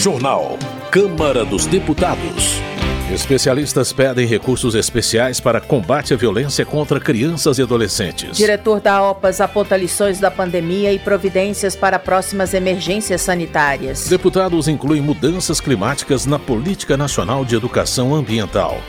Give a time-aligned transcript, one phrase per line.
[0.00, 0.58] Jornal.
[0.90, 2.58] Câmara dos Deputados.
[3.12, 8.34] Especialistas pedem recursos especiais para combate à violência contra crianças e adolescentes.
[8.34, 14.08] Diretor da OPAS aponta lições da pandemia e providências para próximas emergências sanitárias.
[14.08, 18.80] Deputados incluem mudanças climáticas na Política Nacional de Educação Ambiental.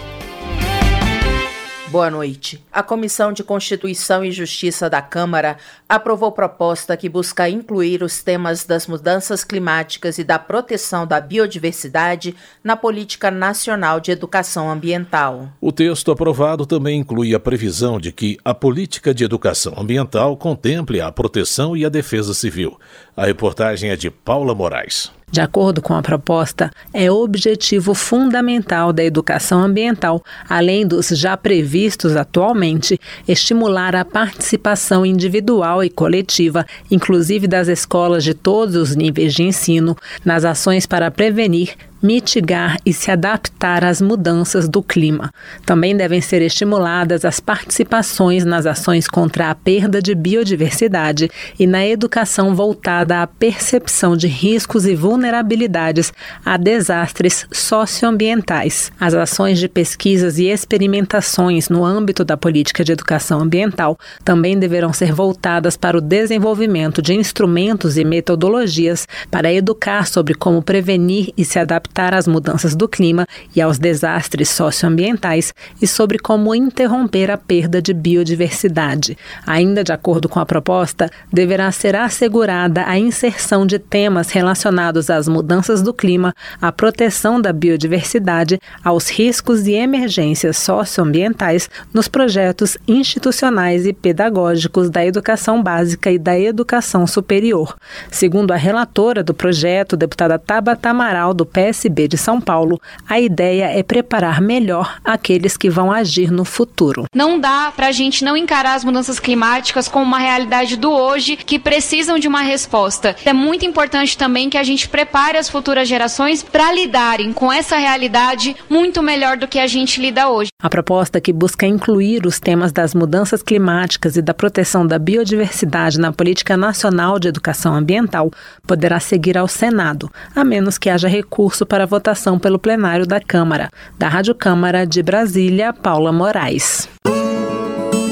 [1.92, 2.64] Boa noite.
[2.72, 5.58] A Comissão de Constituição e Justiça da Câmara
[5.90, 12.34] aprovou proposta que busca incluir os temas das mudanças climáticas e da proteção da biodiversidade
[12.64, 15.50] na Política Nacional de Educação Ambiental.
[15.60, 21.02] O texto aprovado também inclui a previsão de que a política de educação ambiental contemple
[21.02, 22.80] a proteção e a defesa civil.
[23.18, 25.12] A reportagem é de Paula Moraes.
[25.32, 32.18] De acordo com a proposta, é objetivo fundamental da educação ambiental, além dos já previstos
[32.18, 39.44] atualmente, estimular a participação individual e coletiva, inclusive das escolas de todos os níveis de
[39.44, 45.32] ensino, nas ações para prevenir, mitigar e se adaptar às mudanças do clima.
[45.66, 51.30] Também devem ser estimuladas as participações nas ações contra a perda de biodiversidade
[51.60, 56.12] e na educação voltada à percepção de riscos e vulnerabilidades
[56.44, 58.92] a desastres socioambientais.
[59.00, 64.92] As ações de pesquisas e experimentações no âmbito da política de educação ambiental também deverão
[64.92, 71.46] ser voltadas para o desenvolvimento de instrumentos e metodologias para educar sobre como prevenir e
[71.46, 77.30] se adaptar adaptar às mudanças do clima e aos desastres socioambientais e sobre como interromper
[77.30, 79.18] a perda de biodiversidade.
[79.46, 85.28] Ainda de acordo com a proposta, deverá ser assegurada a inserção de temas relacionados às
[85.28, 93.86] mudanças do clima, à proteção da biodiversidade, aos riscos e emergências socioambientais nos projetos institucionais
[93.86, 97.76] e pedagógicos da educação básica e da educação superior.
[98.10, 103.20] Segundo a relatora do projeto, deputada Tabata Amaral, do PS PSB de São Paulo, a
[103.20, 107.06] ideia é preparar melhor aqueles que vão agir no futuro.
[107.16, 111.38] Não dá para a gente não encarar as mudanças climáticas como uma realidade do hoje
[111.38, 113.16] que precisam de uma resposta.
[113.26, 117.78] É muito importante também que a gente prepare as futuras gerações para lidarem com essa
[117.78, 120.52] realidade muito melhor do que a gente lida hoje.
[120.62, 126.00] A proposta que busca incluir os temas das mudanças climáticas e da proteção da biodiversidade
[126.00, 128.30] na Política Nacional de Educação Ambiental
[128.68, 133.70] poderá seguir ao Senado, a menos que haja recurso para votação pelo plenário da Câmara.
[133.98, 136.90] Da Rádio Câmara de Brasília, Paula Moraes.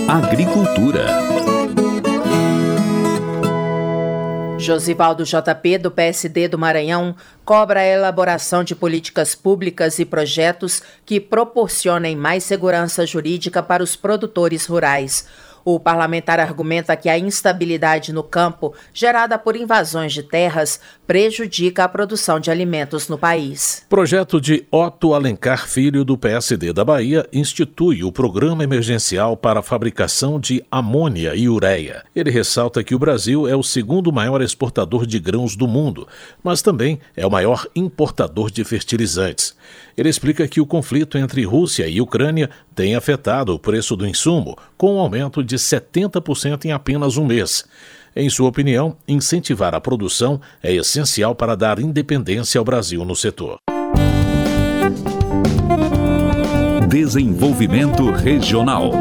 [0.07, 1.05] Agricultura.
[4.57, 11.19] Josivaldo JP, do PSD do Maranhão, cobra a elaboração de políticas públicas e projetos que
[11.19, 15.27] proporcionem mais segurança jurídica para os produtores rurais.
[15.63, 21.89] O parlamentar argumenta que a instabilidade no campo, gerada por invasões de terras, prejudica a
[21.89, 23.85] produção de alimentos no país.
[23.89, 29.63] Projeto de Otto Alencar Filho, do PSD da Bahia, institui o Programa Emergencial para a
[29.63, 32.03] Fabricação de Amônia e Ureia.
[32.15, 36.07] Ele ressalta que o Brasil é o segundo maior exportador de grãos do mundo,
[36.43, 39.55] mas também é o maior importador de fertilizantes.
[39.97, 44.57] Ele explica que o conflito entre Rússia e Ucrânia tem afetado o preço do insumo,
[44.77, 47.65] com um aumento de 70% em apenas um mês.
[48.15, 53.57] Em sua opinião, incentivar a produção é essencial para dar independência ao Brasil no setor.
[56.87, 58.93] Desenvolvimento Regional.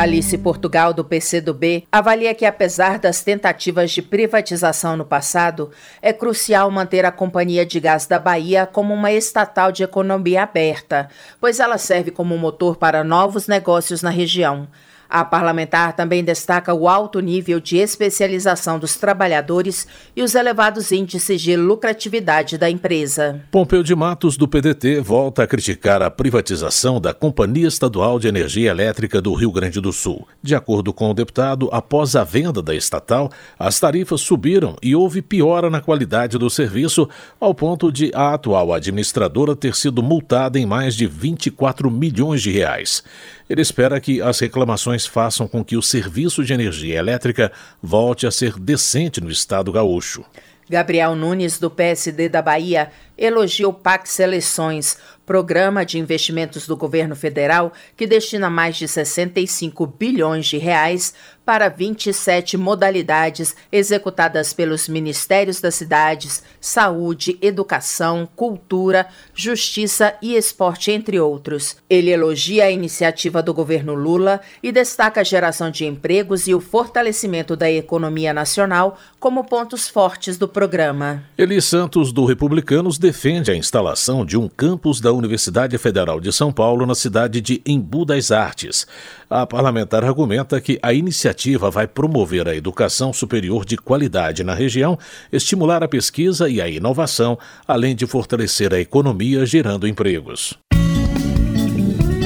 [0.00, 6.70] Alice Portugal, do PCdoB, avalia que, apesar das tentativas de privatização no passado, é crucial
[6.70, 11.76] manter a Companhia de Gás da Bahia como uma estatal de economia aberta, pois ela
[11.76, 14.66] serve como motor para novos negócios na região.
[15.10, 21.42] A parlamentar também destaca o alto nível de especialização dos trabalhadores e os elevados índices
[21.42, 23.40] de lucratividade da empresa.
[23.50, 28.70] Pompeu de Matos, do PDT, volta a criticar a privatização da Companhia Estadual de Energia
[28.70, 30.28] Elétrica do Rio Grande do Sul.
[30.40, 35.20] De acordo com o deputado, após a venda da estatal, as tarifas subiram e houve
[35.20, 37.08] piora na qualidade do serviço,
[37.40, 42.52] ao ponto de a atual administradora ter sido multada em mais de 24 milhões de
[42.52, 43.02] reais.
[43.50, 47.52] Ele espera que as reclamações façam com que o serviço de energia elétrica
[47.82, 50.24] volte a ser decente no estado gaúcho.
[50.70, 54.96] Gabriel Nunes, do PSD da Bahia, elogia o PAC Seleções,
[55.30, 61.14] programa de investimentos do governo federal que destina mais de 65 bilhões de reais
[61.44, 71.18] para 27 modalidades executadas pelos Ministérios das Cidades, Saúde, Educação, Cultura, Justiça e Esporte, entre
[71.18, 71.76] outros.
[71.88, 76.60] Ele elogia a iniciativa do governo Lula e destaca a geração de empregos e o
[76.60, 81.24] fortalecimento da economia nacional como pontos fortes do programa.
[81.36, 86.52] Eli Santos, do Republicanos, defende a instalação de um campus da Universidade Federal de São
[86.52, 88.86] Paulo na cidade de Embu das Artes.
[89.28, 94.96] A parlamentar argumenta que a iniciativa vai promover a educação superior de qualidade na região,
[95.32, 97.36] estimular a pesquisa e a inovação,
[97.66, 100.56] além de fortalecer a economia gerando empregos.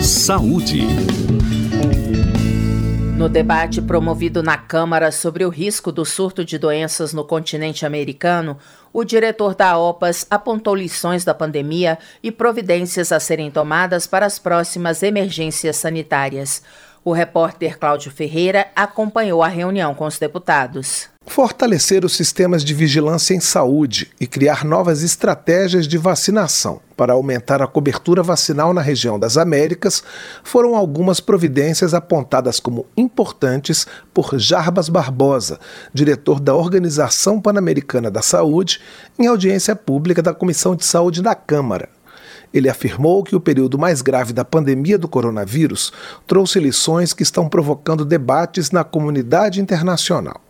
[0.03, 0.83] Saúde.
[3.17, 8.59] No debate promovido na Câmara sobre o risco do surto de doenças no continente americano,
[8.95, 14.39] o diretor da OPAS apontou lições da pandemia e providências a serem tomadas para as
[14.39, 16.63] próximas emergências sanitárias.
[17.07, 21.11] O repórter Cláudio Ferreira acompanhou a reunião com os deputados.
[21.27, 27.61] Fortalecer os sistemas de vigilância em saúde e criar novas estratégias de vacinação para aumentar
[27.61, 30.03] a cobertura vacinal na região das Américas
[30.43, 35.61] foram algumas providências apontadas como importantes por Jarbas Barbosa,
[35.93, 38.81] diretor da Organização Pan-Americana da Saúde,
[39.19, 41.91] em audiência pública da Comissão de Saúde da Câmara.
[42.55, 45.93] Ele afirmou que o período mais grave da pandemia do coronavírus
[46.25, 50.41] trouxe lições que estão provocando debates na comunidade internacional.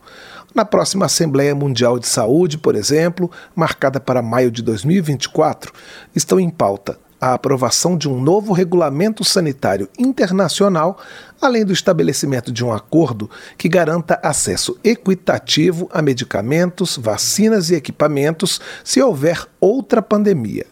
[0.54, 5.72] Na próxima Assembleia Mundial de Saúde, por exemplo, marcada para maio de 2024,
[6.14, 10.98] estão em pauta a aprovação de um novo regulamento sanitário internacional,
[11.40, 18.60] além do estabelecimento de um acordo que garanta acesso equitativo a medicamentos, vacinas e equipamentos
[18.84, 20.66] se houver outra pandemia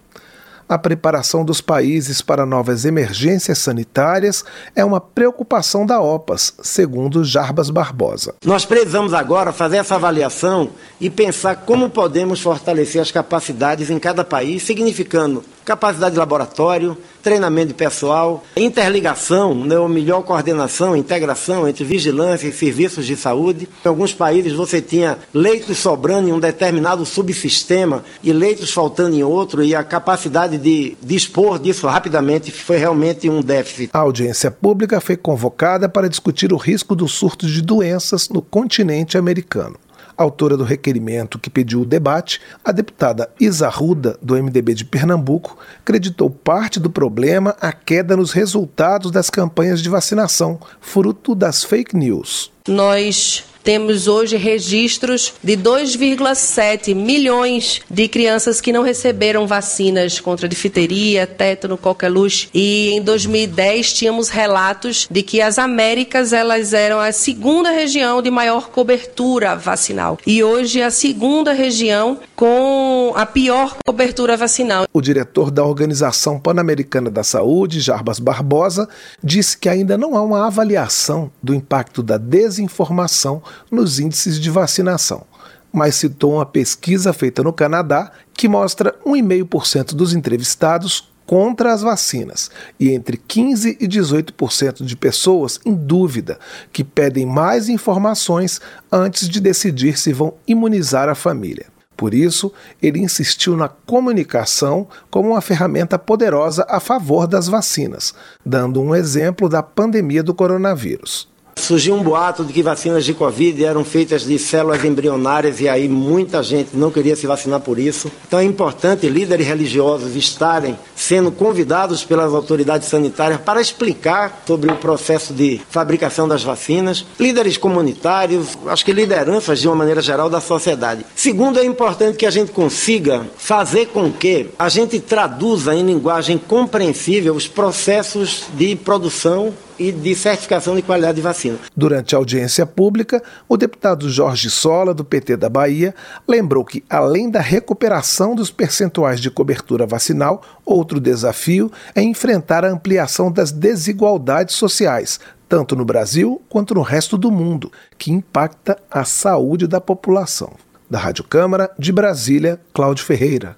[0.68, 4.44] a preparação dos países para novas emergências sanitárias
[4.74, 8.34] é uma preocupação da OPAS, segundo Jarbas Barbosa.
[8.44, 10.70] Nós precisamos agora fazer essa avaliação
[11.00, 17.68] e pensar como podemos fortalecer as capacidades em cada país, significando capacidade de laboratório, treinamento
[17.68, 23.68] de pessoal, interligação, né, ou melhor coordenação, integração entre vigilância e serviços de saúde.
[23.84, 29.22] Em alguns países você tinha leitos sobrando em um determinado subsistema e leitos faltando em
[29.22, 33.90] outro, e a capacidade de dispor disso rapidamente foi realmente um déficit.
[33.92, 39.16] A audiência pública foi convocada para discutir o risco do surto de doenças no continente
[39.16, 39.76] americano
[40.16, 45.58] autora do requerimento que pediu o debate, a deputada Isa Ruda, do MDB de Pernambuco,
[45.84, 51.96] creditou parte do problema à queda nos resultados das campanhas de vacinação, fruto das fake
[51.96, 52.50] news.
[52.68, 61.26] Nós temos hoje registros de 2,7 milhões de crianças que não receberam vacinas contra difteria,
[61.26, 62.48] tétano, coqueluche.
[62.52, 68.30] E em 2010 tínhamos relatos de que as Américas elas eram a segunda região de
[68.30, 70.18] maior cobertura vacinal.
[70.26, 74.86] E hoje a segunda região com a pior cobertura vacinal.
[74.92, 78.88] O diretor da Organização Pan-Americana da Saúde, Jarbas Barbosa,
[79.22, 85.24] disse que ainda não há uma avaliação do impacto da desinformação nos índices de vacinação,
[85.72, 92.50] mas citou uma pesquisa feita no Canadá que mostra 1,5% dos entrevistados contra as vacinas
[92.78, 96.38] e entre 15 e 18% de pessoas em dúvida
[96.72, 98.60] que pedem mais informações
[98.90, 101.66] antes de decidir se vão imunizar a família.
[101.96, 102.52] Por isso,
[102.82, 108.12] ele insistiu na comunicação como uma ferramenta poderosa a favor das vacinas,
[108.44, 111.31] dando um exemplo da pandemia do coronavírus.
[111.56, 115.88] Surgiu um boato de que vacinas de Covid eram feitas de células embrionárias e aí
[115.88, 118.10] muita gente não queria se vacinar por isso.
[118.26, 124.76] Então é importante líderes religiosos estarem sendo convidados pelas autoridades sanitárias para explicar sobre o
[124.76, 127.04] processo de fabricação das vacinas.
[127.18, 131.04] Líderes comunitários, acho que lideranças de uma maneira geral da sociedade.
[131.14, 136.38] Segundo, é importante que a gente consiga fazer com que a gente traduza em linguagem
[136.38, 139.52] compreensível os processos de produção
[139.88, 141.58] e de certificação de qualidade de vacina.
[141.76, 145.94] Durante a audiência pública, o deputado Jorge Sola, do PT da Bahia,
[146.26, 152.70] lembrou que, além da recuperação dos percentuais de cobertura vacinal, outro desafio é enfrentar a
[152.70, 159.04] ampliação das desigualdades sociais, tanto no Brasil quanto no resto do mundo, que impacta a
[159.04, 160.52] saúde da população.
[160.88, 163.56] Da Rádio Câmara, de Brasília, Cláudio Ferreira.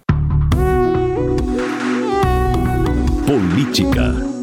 [3.26, 4.33] Política.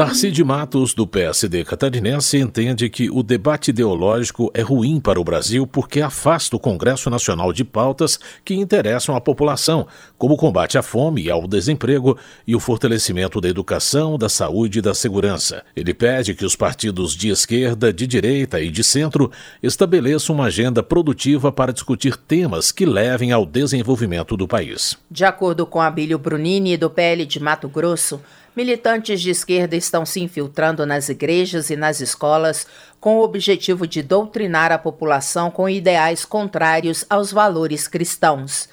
[0.00, 5.24] Darcy de Matos, do PSD catarinense, entende que o debate ideológico é ruim para o
[5.24, 10.78] Brasil porque afasta o Congresso Nacional de pautas que interessam à população, como o combate
[10.78, 12.16] à fome e ao desemprego
[12.46, 15.62] e o fortalecimento da educação, da saúde e da segurança.
[15.76, 19.30] Ele pede que os partidos de esquerda, de direita e de centro
[19.62, 24.96] estabeleçam uma agenda produtiva para discutir temas que levem ao desenvolvimento do país.
[25.10, 28.18] De acordo com Abílio Brunini, do PL de Mato Grosso,
[28.54, 32.66] Militantes de esquerda estão se infiltrando nas igrejas e nas escolas
[32.98, 38.68] com o objetivo de doutrinar a população com ideais contrários aos valores cristãos.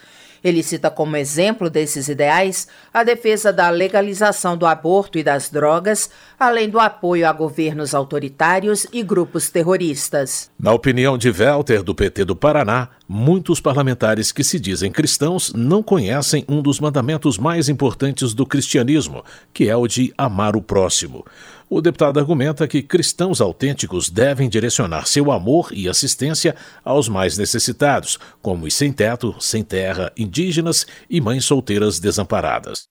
[0.48, 6.10] Ele cita como exemplo desses ideais a defesa da legalização do aborto e das drogas,
[6.39, 10.50] além do apoio a governos autoritários e grupos terroristas.
[10.58, 15.84] Na opinião de Welter, do PT do Paraná, muitos parlamentares que se dizem cristãos não
[15.84, 21.25] conhecem um dos mandamentos mais importantes do cristianismo, que é o de amar o próximo.
[21.70, 28.18] O deputado argumenta que cristãos autênticos devem direcionar seu amor e assistência aos mais necessitados,
[28.42, 32.88] como os sem teto, sem terra, indígenas e mães solteiras desamparadas.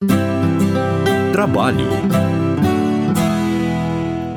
[1.32, 2.45] Trabalho.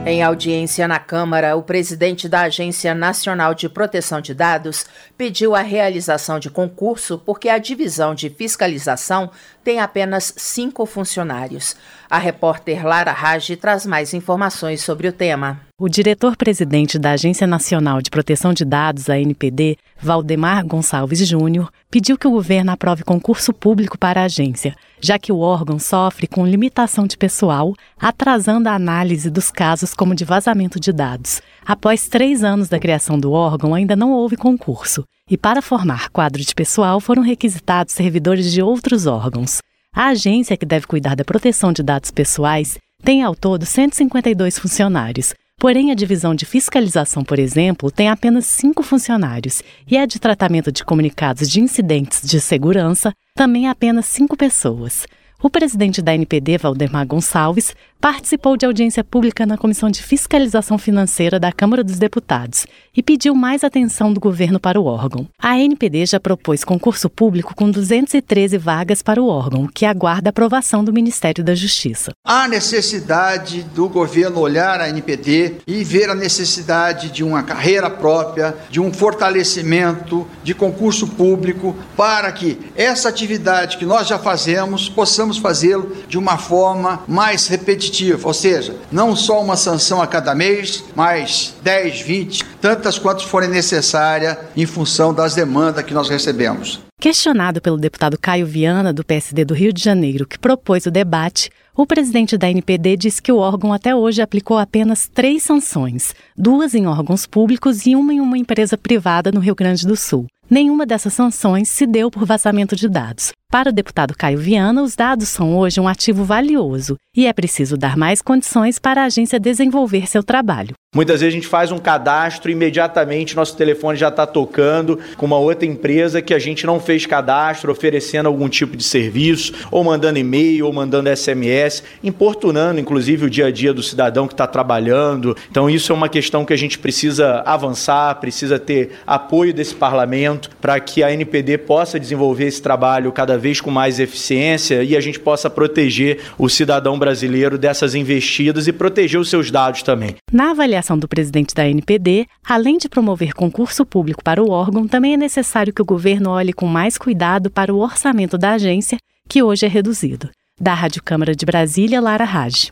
[0.10, 5.62] Em audiência na Câmara, o presidente da Agência Nacional de Proteção de Dados pediu a
[5.62, 9.30] realização de concurso porque a divisão de fiscalização
[9.64, 11.76] tem apenas cinco funcionários.
[12.10, 15.62] A repórter Lara Rage traz mais informações sobre o tema.
[15.78, 22.18] O diretor-presidente da Agência Nacional de Proteção de Dados, a NPD, Valdemar Gonçalves Júnior, pediu
[22.18, 26.46] que o governo aprove concurso público para a agência, já que o órgão sofre com
[26.46, 31.42] limitação de pessoal, atrasando a análise dos casos como de vazamento de dados.
[31.66, 36.42] Após três anos da criação do órgão, ainda não houve concurso, e para formar quadro
[36.44, 39.60] de pessoal foram requisitados servidores de outros órgãos.
[39.94, 45.34] A agência que deve cuidar da proteção de dados pessoais tem ao todo 152 funcionários.
[45.60, 50.72] Porém, a divisão de fiscalização, por exemplo, tem apenas cinco funcionários e a de tratamento
[50.72, 55.06] de comunicados de incidentes de segurança também apenas cinco pessoas.
[55.44, 61.38] O presidente da NPD, Valdemar Gonçalves, participou de audiência pública na Comissão de Fiscalização Financeira
[61.38, 62.66] da Câmara dos Deputados
[62.96, 65.28] e pediu mais atenção do governo para o órgão.
[65.38, 70.82] A NPD já propôs concurso público com 213 vagas para o órgão, que aguarda aprovação
[70.82, 72.12] do Ministério da Justiça.
[72.26, 78.56] Há necessidade do governo olhar a NPD e ver a necessidade de uma carreira própria,
[78.70, 85.38] de um fortalecimento de concurso público para que essa atividade que nós já fazemos possamos
[85.38, 87.89] fazê-lo de uma forma mais repetitiva,
[88.28, 93.50] ou seja, não só uma sanção a cada mês, mas 10, 20, tantas quantas forem
[93.50, 96.80] necessárias em função das demandas que nós recebemos.
[97.00, 101.50] Questionado pelo deputado Caio Viana, do PSD do Rio de Janeiro, que propôs o debate,
[101.74, 106.76] o presidente da NPD disse que o órgão até hoje aplicou apenas três sanções, duas
[106.76, 110.28] em órgãos públicos e uma em uma empresa privada no Rio Grande do Sul.
[110.50, 113.32] Nenhuma dessas sanções se deu por vazamento de dados.
[113.52, 117.76] Para o deputado Caio Viana, os dados são hoje um ativo valioso e é preciso
[117.76, 120.76] dar mais condições para a agência desenvolver seu trabalho.
[120.96, 125.26] Muitas vezes a gente faz um cadastro e imediatamente nosso telefone já está tocando com
[125.26, 129.84] uma outra empresa que a gente não fez cadastro, oferecendo algum tipo de serviço, ou
[129.84, 134.46] mandando e-mail, ou mandando SMS, importunando inclusive o dia a dia do cidadão que está
[134.48, 135.36] trabalhando.
[135.50, 140.39] Então isso é uma questão que a gente precisa avançar, precisa ter apoio desse parlamento
[140.62, 145.02] para que a NPD possa desenvolver esse trabalho cada vez com mais eficiência e a
[145.02, 150.16] gente possa proteger o cidadão brasileiro dessas investidas e proteger os seus dados também.
[150.32, 154.88] Na avaliação avaliação do presidente da NPD, além de promover concurso público para o órgão,
[154.88, 158.98] também é necessário que o governo olhe com mais cuidado para o orçamento da agência,
[159.28, 160.30] que hoje é reduzido.
[160.60, 162.70] Da Rádio Câmara de Brasília, Lara Raj.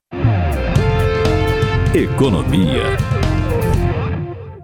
[1.93, 3.16] Economia.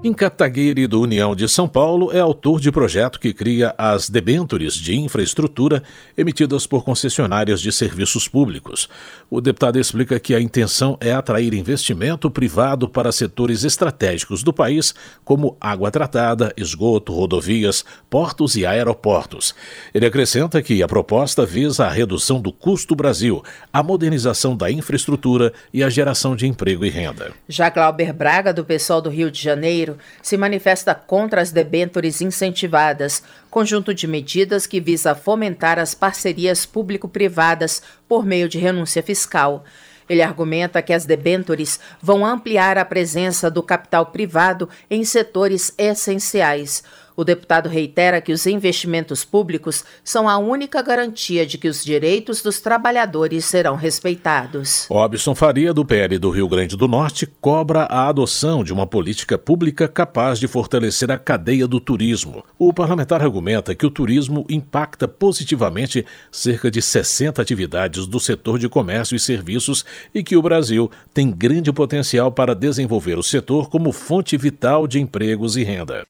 [0.05, 4.73] Em Cataguiri, do União de São Paulo, é autor de projeto que cria as debêntures
[4.73, 5.81] de infraestrutura
[6.17, 8.89] emitidas por concessionárias de serviços públicos.
[9.29, 14.93] O deputado explica que a intenção é atrair investimento privado para setores estratégicos do país,
[15.23, 19.55] como água tratada, esgoto, rodovias, portos e aeroportos.
[19.93, 23.41] Ele acrescenta que a proposta visa a redução do custo Brasil,
[23.71, 27.31] a modernização da infraestrutura e a geração de emprego e renda.
[27.47, 33.23] Já Glauber Braga, do pessoal do Rio de Janeiro, se manifesta contra as debêntures incentivadas,
[33.49, 39.63] conjunto de medidas que visa fomentar as parcerias público-privadas por meio de renúncia fiscal.
[40.07, 46.83] Ele argumenta que as debêntures vão ampliar a presença do capital privado em setores essenciais.
[47.15, 52.41] O deputado reitera que os investimentos públicos são a única garantia de que os direitos
[52.41, 54.87] dos trabalhadores serão respeitados.
[54.89, 59.37] Robson Faria, do PL do Rio Grande do Norte, cobra a adoção de uma política
[59.37, 62.43] pública capaz de fortalecer a cadeia do turismo.
[62.57, 68.67] O parlamentar argumenta que o turismo impacta positivamente cerca de 60 atividades do setor de
[68.67, 73.91] comércio e serviços e que o Brasil tem grande potencial para desenvolver o setor como
[73.91, 76.05] fonte vital de empregos e renda.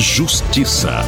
[0.00, 1.02] Justiça.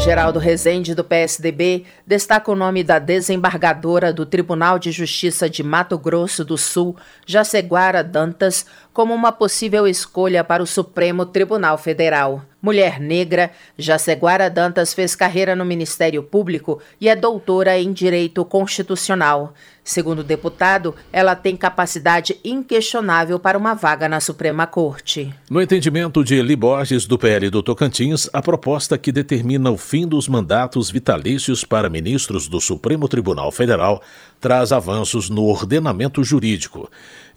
[0.00, 5.96] Geraldo Rezende, do PSDB, destaca o nome da desembargadora do Tribunal de Justiça de Mato
[5.96, 12.42] Grosso do Sul, Jaceguara Dantas, como uma possível escolha para o Supremo Tribunal Federal.
[12.62, 19.52] Mulher negra, Jaceguara Dantas fez carreira no Ministério Público e é doutora em Direito Constitucional.
[19.82, 25.34] Segundo o deputado, ela tem capacidade inquestionável para uma vaga na Suprema Corte.
[25.50, 30.06] No entendimento de Eli Borges, do PL do Tocantins, a proposta que determina o fim
[30.06, 34.00] dos mandatos vitalícios para ministros do Supremo Tribunal Federal
[34.40, 36.88] traz avanços no ordenamento jurídico.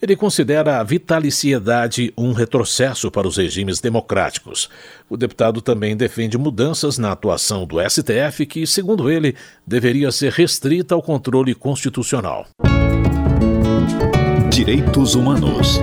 [0.01, 4.69] Ele considera a vitaliciedade um retrocesso para os regimes democráticos.
[5.09, 9.35] O deputado também defende mudanças na atuação do STF, que, segundo ele,
[9.65, 12.45] deveria ser restrita ao controle constitucional.
[14.49, 15.79] Direitos Humanos.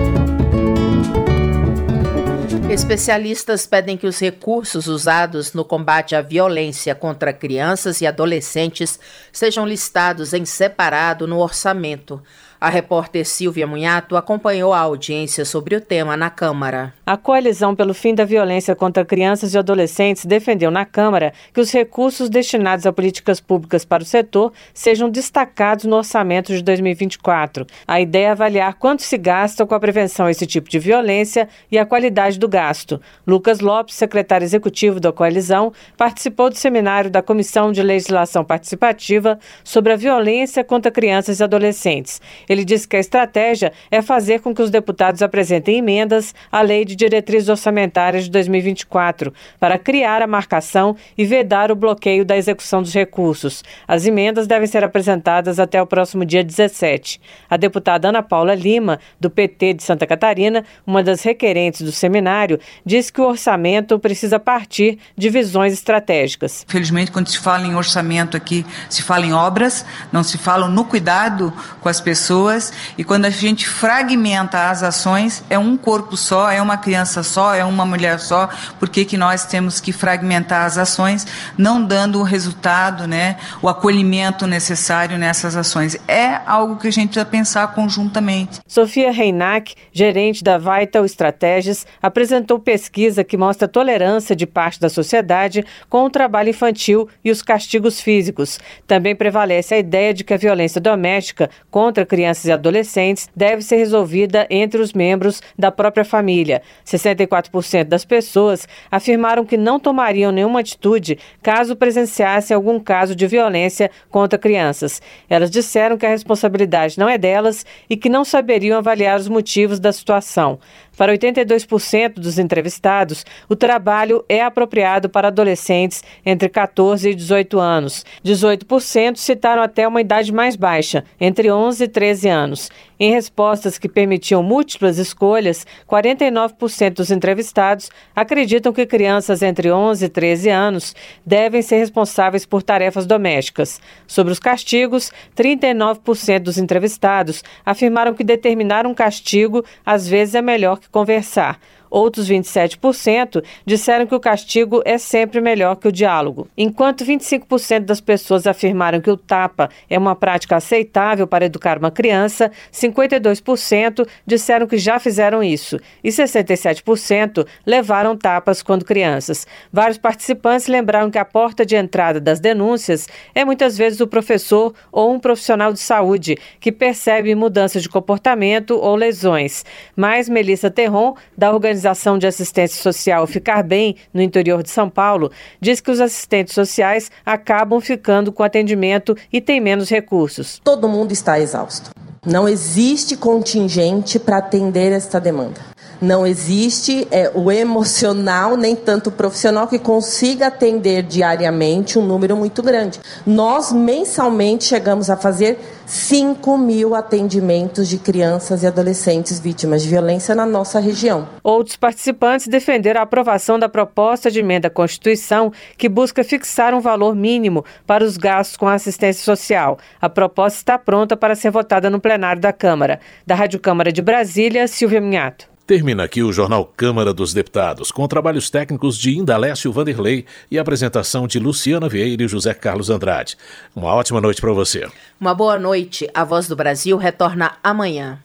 [2.69, 8.99] Especialistas pedem que os recursos usados no combate à violência contra crianças e adolescentes
[9.31, 12.19] sejam listados em separado no orçamento.
[12.63, 16.93] A repórter Silvia Munhato acompanhou a audiência sobre o tema na Câmara.
[17.05, 21.73] A Coalizão pelo Fim da Violência contra Crianças e Adolescentes defendeu na Câmara que os
[21.73, 27.67] recursos destinados a políticas públicas para o setor sejam destacados no orçamento de 2024.
[27.85, 31.49] A ideia é avaliar quanto se gasta com a prevenção a esse tipo de violência
[31.69, 33.01] e a qualidade do gasto.
[33.27, 39.91] Lucas Lopes, secretário executivo da Coalizão, participou do seminário da Comissão de Legislação Participativa sobre
[39.91, 42.21] a violência contra crianças e adolescentes.
[42.53, 46.85] Ele disse que a estratégia é fazer com que os deputados apresentem emendas à Lei
[46.85, 52.83] de Diretrizes Orçamentárias de 2024 para criar a marcação e vedar o bloqueio da execução
[52.83, 53.63] dos recursos.
[53.87, 57.19] As emendas devem ser apresentadas até o próximo dia 17.
[57.49, 62.59] A deputada Ana Paula Lima, do PT de Santa Catarina, uma das requerentes do seminário,
[62.85, 66.63] disse que o orçamento precisa partir de visões estratégicas.
[66.67, 70.85] Felizmente, quando se fala em orçamento aqui, se fala em obras, não se fala no
[70.85, 76.17] cuidado com as pessoas pessoas e quando a gente fragmenta as ações, é um corpo
[76.17, 79.91] só, é uma criança só, é uma mulher só, por que, que nós temos que
[79.91, 81.25] fragmentar as ações,
[81.57, 85.97] não dando o resultado, né, o acolhimento necessário nessas ações?
[86.07, 88.59] É algo que a gente precisa pensar conjuntamente.
[88.67, 95.65] Sofia Reinac, gerente da Vital Estratégias, apresentou pesquisa que mostra tolerância de parte da sociedade
[95.89, 98.59] com o trabalho infantil e os castigos físicos.
[98.85, 103.61] Também prevalece a ideia de que a violência doméstica contra crianças crianças e adolescentes deve
[103.61, 106.61] ser resolvida entre os membros da própria família.
[106.85, 113.91] 64% das pessoas afirmaram que não tomariam nenhuma atitude caso presenciassem algum caso de violência
[114.09, 115.01] contra crianças.
[115.29, 119.77] Elas disseram que a responsabilidade não é delas e que não saberiam avaliar os motivos
[119.77, 120.59] da situação.
[120.97, 128.05] Para 82% dos entrevistados, o trabalho é apropriado para adolescentes entre 14 e 18 anos.
[128.23, 132.69] 18% citaram até uma idade mais baixa, entre 11 e 13 anos.
[132.99, 140.09] Em respostas que permitiam múltiplas escolhas, 49% dos entrevistados acreditam que crianças entre 11 e
[140.09, 143.81] 13 anos devem ser responsáveis por tarefas domésticas.
[144.07, 150.79] Sobre os castigos, 39% dos entrevistados afirmaram que determinar um castigo às vezes é melhor
[150.79, 151.59] que conversar.
[151.93, 156.47] Outros 27% disseram que o castigo é sempre melhor que o diálogo.
[156.57, 161.91] Enquanto 25% das pessoas afirmaram que o tapa é uma prática aceitável para educar uma
[161.91, 169.45] criança, 52% disseram que já fizeram isso e 67% levaram tapas quando crianças.
[169.71, 174.73] Vários participantes lembraram que a porta de entrada das denúncias é muitas vezes o professor
[174.91, 179.63] ou um profissional de saúde que percebe mudanças de comportamento ou lesões.
[179.95, 184.89] Mas Melissa Terron, da organização Organização de Assistência Social Ficar Bem, no interior de São
[184.89, 190.61] Paulo, diz que os assistentes sociais acabam ficando com atendimento e têm menos recursos.
[190.63, 191.91] Todo mundo está exausto.
[192.25, 195.72] Não existe contingente para atender esta demanda.
[196.03, 202.35] Não existe é, o emocional, nem tanto o profissional que consiga atender diariamente um número
[202.35, 202.99] muito grande.
[203.25, 210.35] Nós, mensalmente, chegamos a fazer 5 mil atendimentos de crianças e adolescentes vítimas de violência
[210.35, 211.25] na nossa região.
[211.41, 216.81] Outros participantes defenderam a aprovação da proposta de emenda à Constituição que busca fixar um
[216.81, 219.77] valor mínimo para os gastos com assistência social.
[220.01, 222.99] A proposta está pronta para ser votada no plenário da Câmara.
[223.25, 225.52] Da Rádio Câmara de Brasília, Silvia Minhato.
[225.65, 231.25] Termina aqui o Jornal Câmara dos Deputados, com trabalhos técnicos de Indalécio Vanderlei e apresentação
[231.25, 233.37] de Luciana Vieira e José Carlos Andrade.
[233.73, 234.85] Uma ótima noite para você.
[235.19, 236.09] Uma boa noite.
[236.13, 238.19] A Voz do Brasil retorna amanhã.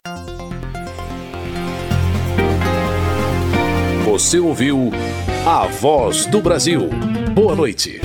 [4.05, 4.90] Você ouviu
[5.46, 6.90] A Voz do Brasil.
[7.35, 8.01] Boa noite.